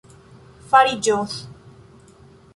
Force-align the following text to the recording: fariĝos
fariĝos 0.71 1.37